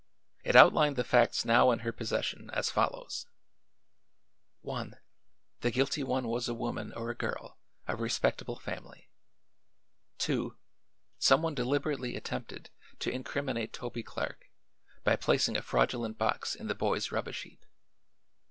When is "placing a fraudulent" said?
15.15-16.17